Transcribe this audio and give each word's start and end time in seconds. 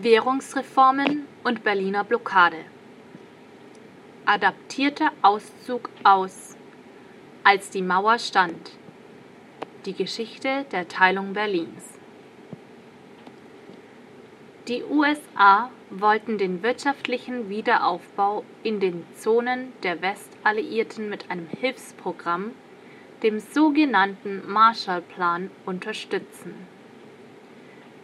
Währungsreformen 0.00 1.26
und 1.42 1.64
Berliner 1.64 2.04
Blockade. 2.04 2.58
Adaptierter 4.26 5.10
Auszug 5.22 5.90
aus 6.04 6.56
Als 7.42 7.70
die 7.70 7.82
Mauer 7.82 8.20
stand. 8.20 8.70
Die 9.86 9.94
Geschichte 9.94 10.66
der 10.70 10.86
Teilung 10.86 11.32
Berlins. 11.32 11.98
Die 14.68 14.84
USA 14.84 15.68
wollten 15.90 16.38
den 16.38 16.62
wirtschaftlichen 16.62 17.48
Wiederaufbau 17.48 18.44
in 18.62 18.78
den 18.78 19.04
Zonen 19.16 19.72
der 19.82 20.00
Westalliierten 20.00 21.08
mit 21.08 21.28
einem 21.28 21.48
Hilfsprogramm, 21.48 22.52
dem 23.24 23.40
sogenannten 23.40 24.48
Marshallplan, 24.48 25.50
unterstützen. 25.66 26.54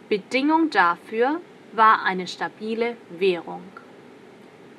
Bedingung 0.09 0.69
dafür 0.71 1.39
war 1.75 2.03
eine 2.03 2.27
stabile 2.27 2.97
Währung. 3.09 3.63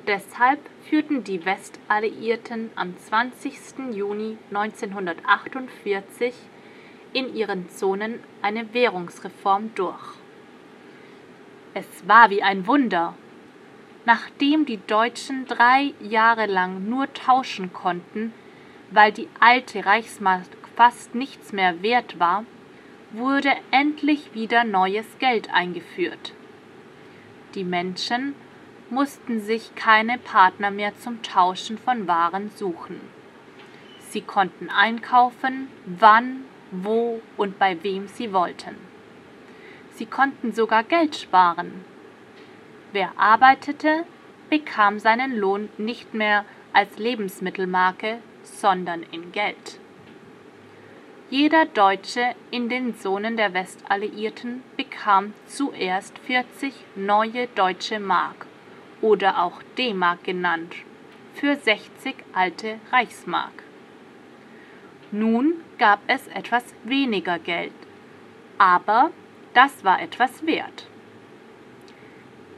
Deshalb 0.07 0.59
führten 0.89 1.23
die 1.23 1.45
Westalliierten 1.45 2.69
am 2.75 2.97
20. 2.97 3.93
Juni 3.93 4.37
1948 4.49 6.33
in 7.13 7.35
ihren 7.35 7.69
Zonen 7.69 8.19
eine 8.41 8.73
Währungsreform 8.73 9.71
durch. 9.75 10.15
Es 11.73 12.07
war 12.07 12.29
wie 12.29 12.41
ein 12.41 12.67
Wunder. 12.67 13.15
Nachdem 14.05 14.65
die 14.65 14.79
Deutschen 14.87 15.45
drei 15.45 15.93
Jahre 15.99 16.45
lang 16.45 16.87
nur 16.87 17.11
tauschen 17.13 17.73
konnten, 17.73 18.33
weil 18.91 19.11
die 19.11 19.27
alte 19.41 19.85
Reichsmark 19.85 20.45
fast 20.77 21.13
nichts 21.15 21.51
mehr 21.51 21.81
wert 21.81 22.17
war, 22.17 22.45
wurde 23.11 23.51
endlich 23.71 24.33
wieder 24.33 24.63
neues 24.63 25.05
Geld 25.19 25.53
eingeführt. 25.53 26.33
Die 27.55 27.63
Menschen 27.63 28.35
mussten 28.89 29.41
sich 29.41 29.75
keine 29.75 30.17
Partner 30.17 30.71
mehr 30.71 30.97
zum 30.97 31.21
Tauschen 31.23 31.77
von 31.77 32.07
Waren 32.07 32.49
suchen. 32.55 33.01
Sie 33.99 34.21
konnten 34.21 34.69
einkaufen, 34.69 35.67
wann, 35.85 36.45
wo 36.71 37.21
und 37.35 37.59
bei 37.59 37.81
wem 37.83 38.07
sie 38.07 38.33
wollten. 38.33 38.75
Sie 39.93 40.05
konnten 40.05 40.53
sogar 40.53 40.83
Geld 40.83 41.15
sparen. 41.15 41.83
Wer 42.93 43.11
arbeitete, 43.17 44.05
bekam 44.49 44.99
seinen 44.99 45.35
Lohn 45.35 45.69
nicht 45.77 46.13
mehr 46.13 46.45
als 46.71 46.97
Lebensmittelmarke, 46.97 48.19
sondern 48.43 49.03
in 49.11 49.31
Geld. 49.31 49.79
Jeder 51.29 51.65
Deutsche 51.65 52.35
in 52.51 52.69
den 52.69 52.95
Zonen 52.97 53.35
der 53.35 53.53
Westalliierten 53.53 54.63
bekam 54.77 55.33
zuerst 55.45 56.17
40 56.19 56.73
neue 56.95 57.47
deutsche 57.47 57.99
Mark 57.99 58.45
oder 59.01 59.43
auch 59.43 59.61
D-Mark 59.77 60.23
genannt, 60.23 60.73
für 61.33 61.57
60 61.57 62.15
alte 62.31 62.79
Reichsmark. 62.93 63.51
Nun 65.11 65.55
gab 65.77 65.99
es 66.07 66.27
etwas 66.29 66.63
weniger 66.85 67.39
Geld, 67.39 67.73
aber 68.57 69.11
das 69.53 69.83
war 69.83 70.01
etwas 70.01 70.45
wert. 70.45 70.87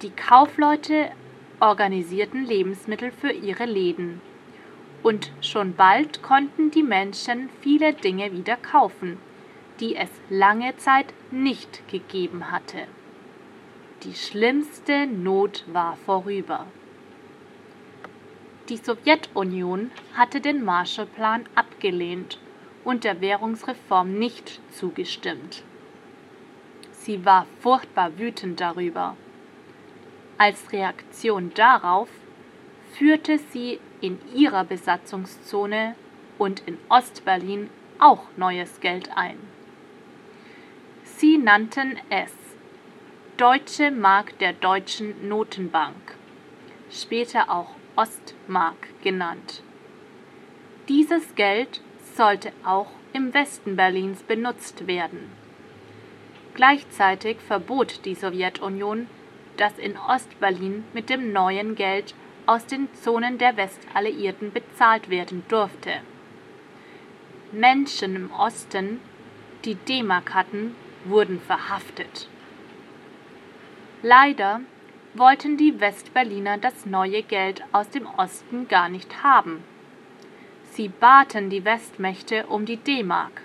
Die 0.03 0.12
Kaufleute 0.12 1.09
organisierten 1.59 2.45
Lebensmittel 2.45 3.12
für 3.12 3.31
ihre 3.31 3.66
Läden 3.66 4.22
und 5.03 5.31
schon 5.42 5.75
bald 5.75 6.22
konnten 6.22 6.72
die 6.72 6.83
Menschen 6.83 7.50
viele 7.61 7.94
Dinge 7.94 8.31
wieder 8.31 8.58
kaufen, 8.58 9.17
die 9.80 9.95
es 9.95 10.09
lange 10.30 10.75
Zeit 10.78 11.08
nicht 11.31 11.88
gegeben 11.88 12.52
hatte. 12.52 12.88
Die 14.03 14.14
schlimmste 14.14 15.08
Not 15.08 15.66
war 15.67 15.97
vorüber. 16.06 16.66
Die 18.69 18.78
Sowjetunion 18.78 19.91
hatte 20.16 20.41
den 20.41 20.64
Marshallplan 20.64 21.46
abgelehnt 21.56 22.40
und 22.84 23.03
der 23.03 23.19
Währungsreform 23.19 24.13
nicht 24.13 24.62
zugestimmt. 24.72 25.63
Sie 26.91 27.25
war 27.25 27.47
furchtbar 27.62 28.18
wütend 28.18 28.59
darüber. 28.59 29.16
Als 30.38 30.72
Reaktion 30.72 31.52
darauf 31.56 32.09
führte 32.94 33.40
sie 33.52 33.79
in 34.01 34.19
ihrer 34.33 34.63
Besatzungszone 34.63 35.95
und 36.37 36.61
in 36.65 36.77
Ostberlin 36.89 37.69
auch 37.99 38.23
neues 38.37 38.79
Geld 38.79 39.09
ein. 39.15 39.37
Sie 41.03 41.37
nannten 41.37 41.97
es 42.09 42.31
Deutsche 43.37 43.91
Mark 43.91 44.37
der 44.39 44.53
Deutschen 44.53 45.27
Notenbank, 45.27 46.15
später 46.91 47.49
auch 47.49 47.75
Ostmark 47.95 48.87
genannt. 49.01 49.63
Dieses 50.87 51.35
Geld 51.35 51.81
sollte 52.16 52.51
auch 52.63 52.87
im 53.13 53.33
Westen 53.33 53.75
Berlins 53.75 54.23
benutzt 54.23 54.87
werden. 54.87 55.29
Gleichzeitig 56.53 57.37
verbot 57.39 58.05
die 58.05 58.16
Sowjetunion, 58.16 59.07
dass 59.57 59.77
in 59.77 59.97
Ostberlin 59.97 60.83
mit 60.93 61.09
dem 61.09 61.31
neuen 61.31 61.75
Geld 61.75 62.13
aus 62.49 62.65
den 62.65 62.91
Zonen 62.95 63.37
der 63.37 63.57
Westalliierten 63.57 64.51
bezahlt 64.51 65.11
werden 65.11 65.43
durfte. 65.49 65.91
Menschen 67.51 68.15
im 68.15 68.31
Osten, 68.31 68.99
die 69.65 69.75
D-Mark 69.75 70.33
hatten, 70.33 70.75
wurden 71.05 71.39
verhaftet. 71.39 72.27
Leider 74.01 74.61
wollten 75.13 75.57
die 75.57 75.79
Westberliner 75.79 76.57
das 76.57 76.87
neue 76.87 77.21
Geld 77.21 77.61
aus 77.71 77.87
dem 77.91 78.07
Osten 78.17 78.67
gar 78.67 78.89
nicht 78.89 79.21
haben. 79.21 79.63
Sie 80.71 80.87
baten 80.87 81.51
die 81.51 81.66
Westmächte 81.66 82.47
um 82.47 82.66
die 82.66 82.77
D-Mark. 82.77 83.43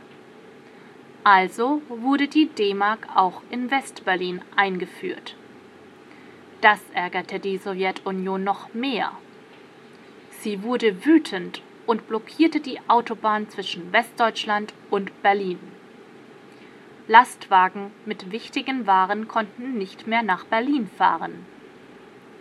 Also 1.25 1.82
wurde 1.91 2.26
die 2.26 2.47
D-Mark 2.47 3.06
auch 3.15 3.42
in 3.50 3.71
Westberlin 3.71 4.41
eingeführt. 4.56 5.36
Das 6.65 6.81
ärgerte 6.95 7.41
die 7.41 7.59
Sowjetunion 7.59 8.43
noch 8.43 8.73
mehr. 8.73 9.13
Sie 10.41 10.63
wurde 10.63 11.05
wütend 11.05 11.61
und 11.85 12.09
blockierte 12.09 12.59
die 12.59 12.81
Autobahn 12.89 13.51
zwischen 13.51 13.93
Westdeutschland 13.93 14.73
und 14.89 15.23
Berlin. 15.23 15.59
Lastwagen 17.07 17.91
mit 18.07 18.33
wichtigen 18.33 18.87
Waren 18.87 19.29
konnten 19.29 19.77
nicht 19.77 20.07
mehr 20.07 20.23
nach 20.23 20.47
Berlin 20.47 20.89
fahren. 20.97 21.45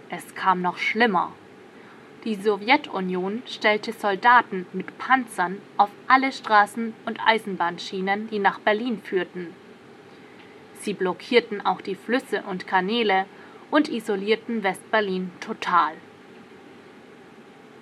Es 0.09 0.33
kam 0.35 0.61
noch 0.61 0.77
schlimmer. 0.77 1.33
Die 2.23 2.35
Sowjetunion 2.35 3.43
stellte 3.45 3.91
Soldaten 3.91 4.67
mit 4.71 4.97
Panzern 4.97 5.57
auf 5.75 5.89
alle 6.07 6.31
Straßen 6.31 6.93
und 7.05 7.19
Eisenbahnschienen, 7.27 8.29
die 8.29 8.39
nach 8.39 8.59
Berlin 8.59 9.01
führten. 9.03 9.53
Sie 10.79 10.93
blockierten 10.93 11.65
auch 11.65 11.81
die 11.81 11.95
Flüsse 11.95 12.43
und 12.43 12.67
Kanäle 12.67 13.25
und 13.73 13.89
isolierten 13.89 14.61
Westberlin 14.61 15.31
total. 15.39 15.93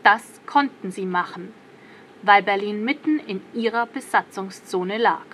Das 0.04 0.40
konnten 0.46 0.90
sie 0.90 1.06
machen, 1.06 1.54
weil 2.22 2.44
Berlin 2.44 2.86
mitten 2.86 3.20
in 3.20 3.42
ihrer 3.54 3.88
Besatzungszone 3.88 4.98
lag. 4.98 5.26